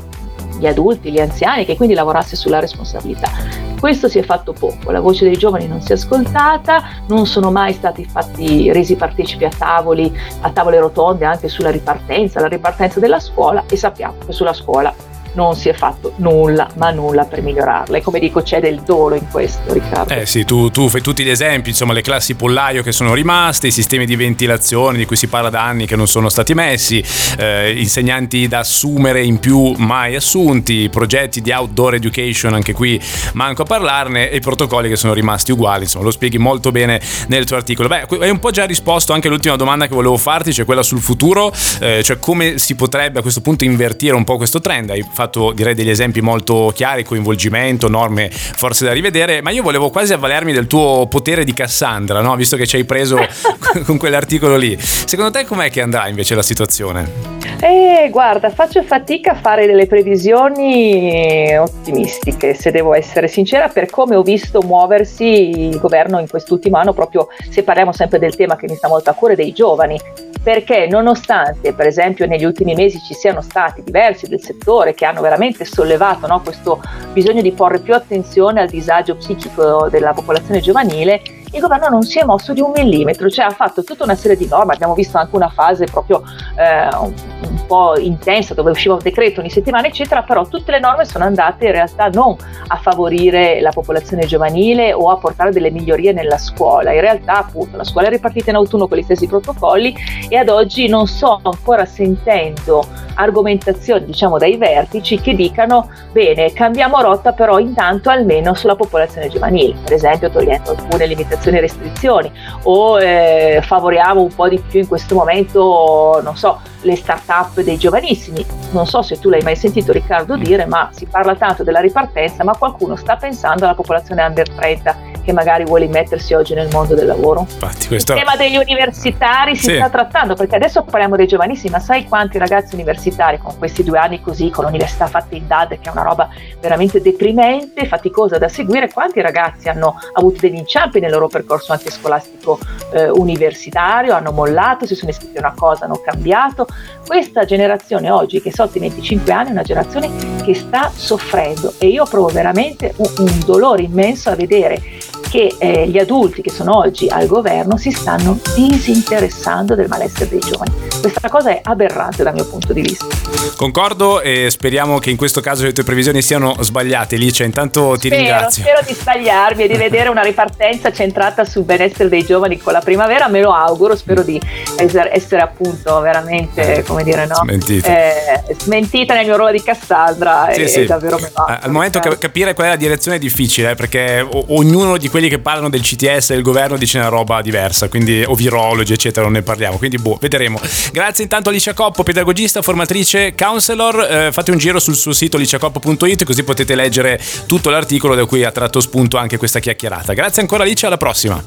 gli 0.57 0.67
adulti, 0.67 1.11
gli 1.11 1.19
anziani, 1.19 1.65
che 1.65 1.75
quindi 1.75 1.95
lavorasse 1.95 2.35
sulla 2.35 2.59
responsabilità. 2.59 3.62
Questo 3.83 4.07
si 4.07 4.17
è 4.17 4.23
fatto 4.23 4.53
poco, 4.53 4.91
la 4.91 5.01
voce 5.01 5.25
dei 5.25 5.35
giovani 5.35 5.67
non 5.67 5.81
si 5.81 5.91
è 5.91 5.95
ascoltata, 5.95 7.03
non 7.09 7.25
sono 7.25 7.51
mai 7.51 7.73
stati 7.73 8.05
fatti, 8.05 8.71
resi 8.71 8.95
partecipi 8.95 9.43
a 9.43 9.49
tavoli, 9.49 10.09
a 10.39 10.49
tavole 10.51 10.79
rotonde 10.79 11.25
anche 11.25 11.49
sulla 11.49 11.69
ripartenza, 11.69 12.39
la 12.39 12.47
ripartenza 12.47 13.01
della 13.01 13.19
scuola 13.19 13.65
e 13.69 13.75
sappiamo 13.75 14.15
che 14.25 14.31
sulla 14.31 14.53
scuola 14.53 14.95
non 15.33 15.55
si 15.55 15.69
è 15.69 15.73
fatto 15.73 16.13
nulla, 16.17 16.69
ma 16.75 16.91
nulla 16.91 17.25
per 17.25 17.41
migliorarla. 17.41 17.97
E 17.97 18.01
come 18.01 18.19
dico, 18.19 18.41
c'è 18.41 18.59
del 18.59 18.81
dolo 18.81 19.15
in 19.15 19.27
questo, 19.29 19.73
Riccardo. 19.73 20.13
Eh 20.13 20.25
sì, 20.25 20.45
tu, 20.45 20.69
tu 20.69 20.89
fai 20.89 21.01
tutti 21.01 21.23
gli 21.23 21.29
esempi, 21.29 21.69
insomma, 21.69 21.93
le 21.93 22.01
classi 22.01 22.35
pollaio 22.35 22.83
che 22.83 22.91
sono 22.91 23.13
rimaste, 23.13 23.67
i 23.67 23.71
sistemi 23.71 24.05
di 24.05 24.15
ventilazione 24.15 24.97
di 24.97 25.05
cui 25.05 25.15
si 25.15 25.27
parla 25.27 25.49
da 25.49 25.63
anni 25.63 25.85
che 25.85 25.95
non 25.95 26.07
sono 26.07 26.29
stati 26.29 26.53
messi, 26.53 27.03
eh, 27.37 27.73
insegnanti 27.77 28.47
da 28.47 28.59
assumere 28.59 29.23
in 29.23 29.39
più 29.39 29.73
mai 29.77 30.15
assunti, 30.15 30.89
progetti 30.89 31.41
di 31.41 31.51
outdoor 31.51 31.95
education, 31.95 32.53
anche 32.53 32.73
qui 32.73 33.01
manco 33.33 33.63
a 33.63 33.65
parlarne, 33.65 34.29
e 34.29 34.37
i 34.37 34.41
protocolli 34.41 34.89
che 34.89 34.95
sono 34.95 35.13
rimasti 35.13 35.51
uguali, 35.51 35.83
insomma, 35.83 36.05
lo 36.05 36.11
spieghi 36.11 36.37
molto 36.37 36.71
bene 36.71 37.01
nel 37.27 37.45
tuo 37.45 37.55
articolo. 37.55 37.87
Beh, 37.87 38.05
hai 38.19 38.29
un 38.29 38.39
po' 38.39 38.51
già 38.51 38.65
risposto 38.65 39.13
anche 39.13 39.27
all'ultima 39.27 39.55
domanda 39.55 39.87
che 39.87 39.93
volevo 39.93 40.17
farti, 40.17 40.53
cioè 40.53 40.65
quella 40.65 40.83
sul 40.83 40.99
futuro, 40.99 41.51
eh, 41.79 42.03
cioè 42.03 42.19
come 42.19 42.57
si 42.57 42.75
potrebbe 42.75 43.19
a 43.19 43.21
questo 43.21 43.41
punto 43.41 43.63
invertire 43.63 44.15
un 44.15 44.23
po' 44.23 44.37
questo 44.37 44.59
trend. 44.59 44.89
Hai 44.89 45.01
fatto 45.01 45.21
fatto 45.23 45.51
direi 45.53 45.73
degli 45.73 45.89
esempi 45.89 46.21
molto 46.21 46.71
chiari, 46.73 47.03
coinvolgimento, 47.03 47.87
norme 47.87 48.29
forse 48.29 48.85
da 48.85 48.91
rivedere, 48.91 49.41
ma 49.41 49.51
io 49.51 49.63
volevo 49.63 49.89
quasi 49.89 50.13
avvalermi 50.13 50.51
del 50.51 50.67
tuo 50.67 51.07
potere 51.07 51.43
di 51.43 51.53
Cassandra, 51.53 52.21
no? 52.21 52.35
visto 52.35 52.57
che 52.57 52.65
ci 52.65 52.75
hai 52.75 52.83
preso 52.83 53.17
con 53.85 53.97
quell'articolo 53.97 54.57
lì. 54.57 54.77
Secondo 54.79 55.31
te 55.31 55.45
com'è 55.45 55.69
che 55.69 55.81
andrà 55.81 56.07
invece 56.07 56.35
la 56.35 56.41
situazione? 56.41 57.31
Eh, 57.61 58.09
guarda, 58.11 58.49
faccio 58.49 58.83
fatica 58.83 59.31
a 59.31 59.35
fare 59.35 59.65
delle 59.65 59.87
previsioni 59.87 61.55
ottimistiche, 61.57 62.53
se 62.53 62.71
devo 62.71 62.93
essere 62.93 63.29
sincera, 63.29 63.69
per 63.69 63.89
come 63.89 64.15
ho 64.15 64.21
visto 64.21 64.61
muoversi 64.61 65.69
il 65.69 65.79
governo 65.79 66.19
in 66.19 66.27
quest'ultimo 66.27 66.77
anno, 66.77 66.91
proprio 66.91 67.29
se 67.49 67.63
parliamo 67.63 67.93
sempre 67.93 68.19
del 68.19 68.35
tema 68.35 68.57
che 68.57 68.67
mi 68.67 68.75
sta 68.75 68.89
molto 68.89 69.09
a 69.09 69.13
cuore 69.13 69.35
dei 69.35 69.53
giovani 69.53 69.97
perché 70.43 70.87
nonostante 70.87 71.73
per 71.73 71.87
esempio 71.87 72.25
negli 72.25 72.43
ultimi 72.43 72.75
mesi 72.75 72.99
ci 72.99 73.13
siano 73.13 73.41
stati 73.41 73.81
diversi 73.81 74.27
del 74.27 74.41
settore 74.41 74.93
che 74.93 75.05
hanno 75.05 75.21
veramente 75.21 75.63
sollevato 75.63 76.27
no, 76.27 76.41
questo 76.41 76.81
bisogno 77.13 77.41
di 77.41 77.51
porre 77.53 77.79
più 77.79 77.93
attenzione 77.93 78.59
al 78.59 78.67
disagio 78.67 79.15
psichico 79.15 79.87
della 79.89 80.11
popolazione 80.11 80.59
giovanile, 80.59 81.21
il 81.53 81.59
governo 81.61 81.87
non 81.87 82.01
si 82.01 82.19
è 82.19 82.23
mosso 82.23 82.51
di 82.51 82.61
un 82.61 82.71
millimetro, 82.75 83.29
cioè 83.29 83.45
ha 83.45 83.51
fatto 83.51 83.83
tutta 83.83 84.03
una 84.03 84.15
serie 84.15 84.35
di 84.35 84.47
norme, 84.47 84.73
abbiamo 84.73 84.95
visto 84.95 85.17
anche 85.17 85.35
una 85.35 85.49
fase 85.49 85.85
proprio 85.85 86.23
eh, 86.57 86.87
un, 86.95 87.13
un, 87.47 87.65
po' 87.67 87.95
intensa 87.97 88.55
dove 88.55 88.71
usciva 88.71 88.95
un 88.95 88.99
decreto 89.01 89.39
ogni 89.39 89.51
settimana 89.51 89.87
eccetera, 89.87 90.23
però 90.23 90.47
tutte 90.47 90.71
le 90.71 90.79
norme 90.79 91.05
sono 91.05 91.25
andate 91.25 91.67
in 91.67 91.71
realtà 91.71 92.07
non 92.07 92.35
a 92.67 92.75
favorire 92.77 93.61
la 93.61 93.69
popolazione 93.69 94.25
giovanile 94.25 94.93
o 94.93 95.09
a 95.09 95.17
portare 95.17 95.51
delle 95.51 95.69
migliorie 95.69 96.11
nella 96.11 96.39
scuola, 96.39 96.91
in 96.91 97.01
realtà 97.01 97.37
appunto 97.37 97.77
la 97.77 97.83
scuola 97.83 98.07
è 98.07 98.09
ripartita 98.09 98.49
in 98.49 98.55
autunno 98.55 98.87
con 98.87 98.97
gli 98.97 99.03
stessi 99.03 99.27
protocolli 99.27 99.95
e 100.29 100.35
ad 100.35 100.49
oggi 100.49 100.87
non 100.87 101.05
sto 101.05 101.39
ancora 101.43 101.85
sentendo 101.85 102.83
argomentazioni 103.15 104.05
diciamo 104.05 104.39
dai 104.39 104.57
vertici 104.57 105.21
che 105.21 105.35
dicano 105.35 105.87
bene 106.11 106.51
cambiamo 106.51 106.99
rotta 106.99 107.31
però 107.31 107.59
intanto 107.59 108.09
almeno 108.09 108.55
sulla 108.55 108.75
popolazione 108.75 109.29
giovanile, 109.29 109.75
per 109.83 109.93
esempio 109.93 110.31
togliendo 110.31 110.71
alcune 110.71 111.05
limitazioni 111.05 111.41
limitazioni 111.43 111.57
e 111.57 111.61
restrizioni 111.61 112.31
o 112.63 113.01
eh, 113.01 113.59
favoriamo 113.61 114.21
un 114.21 114.33
po' 114.33 114.47
di 114.47 114.59
più 114.59 114.79
in 114.79 114.87
questo 114.87 115.15
momento, 115.15 116.21
non 116.23 116.37
so, 116.37 116.61
le 116.81 116.95
start-up 116.95 117.61
dei 117.61 117.77
giovanissimi. 117.77 118.45
Non 118.71 118.87
so 118.87 119.01
se 119.01 119.19
tu 119.19 119.29
l'hai 119.29 119.41
mai 119.41 119.55
sentito 119.55 119.91
Riccardo 119.91 120.37
dire, 120.37 120.65
ma 120.65 120.89
si 120.91 121.05
parla 121.05 121.35
tanto 121.35 121.63
della 121.63 121.79
ripartenza, 121.79 122.43
ma 122.43 122.55
qualcuno 122.55 122.95
sta 122.95 123.15
pensando 123.15 123.65
alla 123.65 123.75
popolazione 123.75 124.23
under 124.23 124.49
30 124.49 125.12
che 125.23 125.33
magari 125.33 125.63
vuole 125.63 125.87
mettersi 125.87 126.33
oggi 126.33 126.53
nel 126.53 126.69
mondo 126.71 126.95
del 126.95 127.05
lavoro. 127.05 127.41
Infatti, 127.41 127.87
questo... 127.87 128.13
Il 128.13 128.19
tema 128.19 128.35
degli 128.35 128.57
universitari 128.57 129.55
si 129.55 129.65
sì. 129.65 129.75
sta 129.75 129.89
trattando, 129.89 130.35
perché 130.35 130.55
adesso 130.55 130.83
parliamo 130.83 131.15
dei 131.15 131.27
giovanissimi, 131.27 131.71
ma 131.71 131.79
sai 131.79 132.07
quanti 132.07 132.37
ragazzi 132.37 132.75
universitari 132.75 133.37
con 133.37 133.57
questi 133.57 133.83
due 133.83 133.97
anni 133.97 134.21
così, 134.21 134.49
con 134.49 134.65
l'università 134.65 135.07
fatta 135.07 135.35
in 135.35 135.47
DAD, 135.47 135.79
che 135.79 135.89
è 135.89 135.91
una 135.91 136.03
roba 136.03 136.29
veramente 136.59 137.01
deprimente, 137.01 137.85
faticosa 137.85 138.37
da 138.37 138.47
seguire, 138.47 138.91
quanti 138.91 139.21
ragazzi 139.21 139.69
hanno 139.69 139.95
avuto 140.13 140.39
degli 140.41 140.55
inciampi 140.55 140.99
nel 140.99 141.11
loro 141.11 141.27
percorso 141.27 141.71
anche 141.71 141.89
scolastico 141.89 142.59
eh, 142.91 143.09
universitario, 143.09 144.13
hanno 144.13 144.31
mollato, 144.31 144.85
si 144.85 144.95
sono 144.95 145.11
iscritti 145.11 145.37
a 145.37 145.41
una 145.41 145.53
cosa, 145.55 145.85
hanno 145.85 146.01
cambiato. 146.03 146.67
Questa 147.05 147.45
generazione 147.45 148.09
oggi, 148.09 148.41
che 148.41 148.49
è 148.49 148.51
sotto 148.51 148.77
i 148.77 148.81
25 148.81 149.31
anni, 149.31 149.49
è 149.49 149.51
una 149.51 149.63
generazione 149.63 150.09
che 150.43 150.53
sta 150.53 150.91
soffrendo 150.93 151.73
e 151.77 151.87
io 151.87 152.05
provo 152.05 152.27
veramente 152.27 152.93
un, 152.97 153.11
un 153.17 153.39
dolore 153.45 153.83
immenso 153.83 154.29
a 154.29 154.35
vedere 154.35 154.92
che 155.33 155.55
eh, 155.57 155.87
gli 155.87 155.97
adulti 155.97 156.43
che 156.43 156.51
sono 156.51 156.77
oggi 156.77 157.07
al 157.07 157.25
governo 157.25 157.75
si 157.75 157.89
stanno 157.89 158.37
disinteressando 158.53 159.73
del 159.73 159.87
malessere 159.87 160.29
dei 160.29 160.39
giovani. 160.39 160.92
Questa 161.09 161.29
cosa 161.29 161.49
è 161.49 161.59
aberrante 161.63 162.23
dal 162.23 162.33
mio 162.33 162.45
punto 162.45 162.71
di 162.71 162.81
vista. 162.81 163.07
Concordo 163.55 164.21
e 164.21 164.49
speriamo 164.49 164.99
che 164.99 165.09
in 165.09 165.17
questo 165.17 165.41
caso 165.41 165.63
le 165.63 165.73
tue 165.73 165.83
previsioni 165.83 166.21
siano 166.21 166.55
sbagliate. 166.59 167.15
Licia, 167.15 167.43
intanto 167.43 167.95
ti 167.97 168.07
spero, 168.07 168.21
ringrazio. 168.21 168.63
Spero 168.63 168.79
di 168.85 168.93
sbagliarmi 168.93 169.63
e 169.63 169.67
di 169.67 169.75
vedere 169.75 170.09
una 170.09 170.21
ripartenza 170.21 170.91
centrata 170.91 171.43
sul 171.45 171.63
benessere 171.63 172.09
dei 172.09 172.23
giovani 172.23 172.59
con 172.59 172.73
la 172.73 172.81
primavera, 172.81 173.27
me 173.27 173.41
lo 173.41 173.53
auguro, 173.53 173.95
spero 173.95 174.21
di 174.21 174.39
essere, 174.75 175.41
appunto 175.41 175.99
veramente, 175.99 176.83
come 176.85 177.03
dire, 177.03 177.25
no? 177.25 177.35
Smentita. 177.41 177.87
Eh, 177.87 178.55
smentita 178.57 179.13
nel 179.13 179.25
mio 179.25 179.35
ruolo 179.35 179.51
di 179.51 179.63
Cassandra 179.63 180.49
sì, 180.51 180.61
e, 180.61 180.67
sì. 180.67 180.85
davvero 180.85 181.17
me 181.19 181.31
va. 181.33 181.59
Al 181.61 181.71
momento 181.71 181.99
capire 182.19 182.53
qual 182.53 182.67
è 182.67 182.69
la 182.69 182.75
direzione 182.75 183.17
è 183.17 183.19
difficile, 183.19 183.71
eh, 183.71 183.75
perché 183.75 184.25
ognuno 184.47 184.97
di 184.97 185.09
quelli 185.09 185.23
quelli 185.23 185.29
che 185.29 185.39
parlano 185.39 185.69
del 185.69 185.81
CTS 185.81 186.31
e 186.31 186.33
del 186.33 186.43
governo 186.43 186.75
dice 186.75 186.97
una 186.97 187.07
roba 187.07 187.41
diversa, 187.41 187.87
quindi 187.87 188.23
o 188.25 188.35
virologi, 188.35 188.91
eccetera, 188.91 189.23
non 189.23 189.33
ne 189.33 189.41
parliamo. 189.41 189.77
Quindi, 189.77 189.97
boh, 189.97 190.17
vedremo. 190.19 190.59
Grazie 190.93 191.23
intanto 191.23 191.49
a 191.49 191.51
Alicia 191.51 191.73
Coppo, 191.73 192.03
pedagogista, 192.03 192.61
formatrice, 192.61 193.33
counselor. 193.33 194.07
Eh, 194.07 194.31
fate 194.31 194.51
un 194.51 194.59
giro 194.59 194.77
sul 194.77 194.93
suo 194.93 195.11
sito 195.11 195.39
liciacoppo.it 195.39 196.23
così 196.23 196.43
potete 196.43 196.75
leggere 196.75 197.19
tutto 197.47 197.71
l'articolo 197.71 198.13
da 198.13 198.25
cui 198.25 198.43
ha 198.43 198.51
tratto 198.51 198.79
spunto 198.79 199.17
anche 199.17 199.37
questa 199.37 199.57
chiacchierata. 199.57 200.13
Grazie 200.13 200.43
ancora 200.43 200.61
Alicia, 200.61 200.85
alla 200.85 200.97
prossima. 200.97 201.43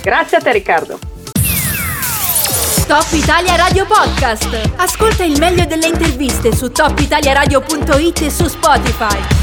Grazie 0.00 0.38
a 0.38 0.40
te 0.40 0.50
Riccardo. 0.50 0.98
Top 2.86 3.06
Italia 3.12 3.56
Radio 3.56 3.84
Podcast. 3.84 4.70
Ascolta 4.76 5.24
il 5.24 5.38
meglio 5.38 5.66
delle 5.66 5.88
interviste 5.88 6.56
su 6.56 6.72
topitaliaradio.it 6.72 8.22
e 8.22 8.30
su 8.30 8.48
Spotify. 8.48 9.35